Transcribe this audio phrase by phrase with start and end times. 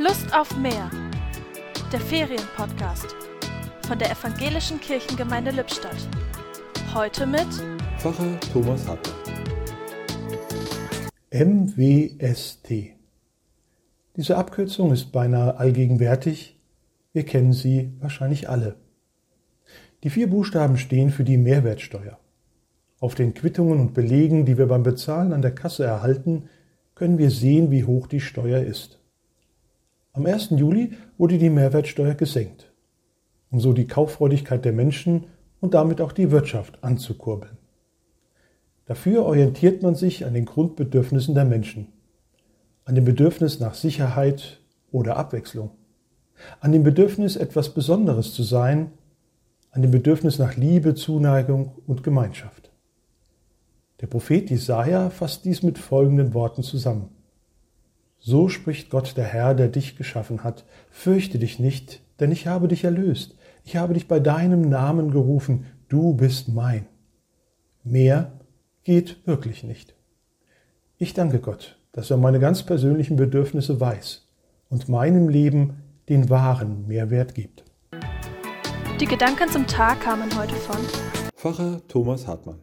[0.00, 0.88] Lust auf mehr.
[1.92, 3.16] Der Ferienpodcast
[3.84, 5.96] von der Evangelischen Kirchengemeinde Lippstadt.
[6.94, 7.48] Heute mit
[7.98, 9.16] Pfarrer Thomas Hartmann.
[11.32, 12.94] MWST.
[14.14, 16.60] Diese Abkürzung ist beinahe allgegenwärtig.
[17.12, 18.76] Wir kennen sie wahrscheinlich alle.
[20.04, 22.20] Die vier Buchstaben stehen für die Mehrwertsteuer.
[23.00, 26.48] Auf den Quittungen und Belegen, die wir beim Bezahlen an der Kasse erhalten,
[26.94, 28.98] können wir sehen, wie hoch die Steuer ist.
[30.18, 30.50] Am 1.
[30.50, 32.72] Juli wurde die Mehrwertsteuer gesenkt,
[33.52, 35.26] um so die Kauffreudigkeit der Menschen
[35.60, 37.56] und damit auch die Wirtschaft anzukurbeln.
[38.86, 41.92] Dafür orientiert man sich an den Grundbedürfnissen der Menschen,
[42.84, 44.58] an dem Bedürfnis nach Sicherheit
[44.90, 45.70] oder Abwechslung,
[46.58, 48.90] an dem Bedürfnis, etwas Besonderes zu sein,
[49.70, 52.72] an dem Bedürfnis nach Liebe, Zuneigung und Gemeinschaft.
[54.00, 57.10] Der Prophet Jesaja fasst dies mit folgenden Worten zusammen.
[58.18, 60.64] So spricht Gott der Herr, der dich geschaffen hat.
[60.90, 63.36] Fürchte dich nicht, denn ich habe dich erlöst.
[63.64, 65.66] Ich habe dich bei deinem Namen gerufen.
[65.88, 66.86] Du bist mein.
[67.84, 68.32] Mehr
[68.84, 69.94] geht wirklich nicht.
[70.96, 74.26] Ich danke Gott, dass er meine ganz persönlichen Bedürfnisse weiß
[74.68, 77.64] und meinem Leben den wahren Mehrwert gibt.
[79.00, 80.76] Die Gedanken zum Tag kamen heute von
[81.36, 82.58] Pfarrer Thomas Hartmann.